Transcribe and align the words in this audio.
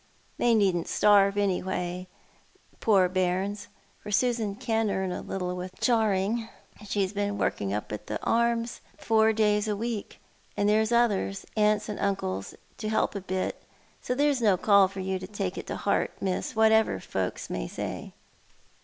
They 0.39 0.55
needn't 0.55 0.87
starve, 0.87 1.37
anyhow, 1.37 2.07
poor 2.79 3.07
bairns, 3.07 3.67
for 4.01 4.09
Susan 4.09 4.55
can 4.55 4.89
earn 4.89 5.11
a 5.11 5.21
little 5.21 5.55
with 5.55 5.79
charing. 5.79 6.49
She's 6.87 7.13
been 7.13 7.37
working 7.37 7.71
up 7.71 7.91
at 7.91 8.07
the 8.07 8.19
Arms 8.23 8.81
four 8.97 9.31
days 9.31 9.67
a 9.67 9.75
week, 9.75 10.19
and 10.57 10.67
there's 10.67 10.91
others— 10.91 11.45
uncles 11.55 11.87
and 11.87 11.99
aunts— 11.99 12.55
to 12.79 12.89
help 12.89 13.13
a 13.13 13.21
bit, 13.21 13.61
so 14.01 14.15
there's 14.15 14.41
no 14.41 14.57
call 14.57 14.87
for 14.87 15.01
you 15.01 15.19
to 15.19 15.27
take 15.27 15.55
it 15.55 15.67
to 15.67 15.75
heart, 15.75 16.13
Miss, 16.19 16.55
whatever 16.55 16.99
folks 16.99 17.47
may 17.51 17.67
say." 17.67 18.13